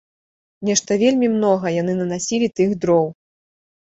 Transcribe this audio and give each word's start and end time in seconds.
Нешта 0.67 0.91
вельмі 1.01 1.27
многа 1.33 1.73
яны 1.81 1.93
нанасілі 1.99 2.47
тых 2.61 2.73
дроў. 2.87 3.07